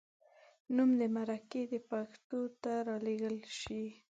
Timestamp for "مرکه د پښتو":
1.15-2.39